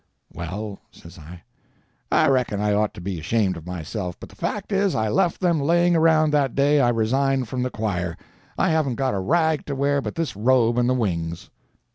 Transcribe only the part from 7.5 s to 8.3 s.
the choir.